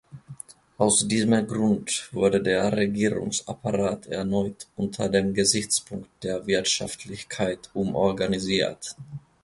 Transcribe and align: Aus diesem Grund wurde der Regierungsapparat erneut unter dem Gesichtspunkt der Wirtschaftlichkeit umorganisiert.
Aus 0.79 1.07
diesem 1.07 1.45
Grund 1.45 2.09
wurde 2.11 2.41
der 2.41 2.75
Regierungsapparat 2.75 4.07
erneut 4.07 4.67
unter 4.75 5.07
dem 5.09 5.35
Gesichtspunkt 5.35 6.09
der 6.23 6.47
Wirtschaftlichkeit 6.47 7.69
umorganisiert. 7.75 8.95